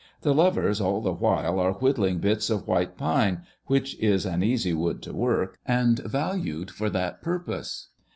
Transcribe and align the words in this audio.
The 0.21 0.33
lovers 0.33 0.81
all 0.81 0.99
the 0.99 1.13
while 1.13 1.59
are 1.59 1.73
whittling 1.73 2.17
bits 2.17 2.49
of 2.49 2.67
white 2.67 2.97
pine, 2.97 3.43
which 3.67 3.95
is 3.99 4.25
an 4.25 4.41
easy 4.41 4.73
wood 4.73 5.03
to 5.03 5.13
work, 5.13 5.59
and 5.63 5.99
valued 5.99 6.71
for 6.71 6.89
that 6.89 7.21
purpose. 7.21 7.89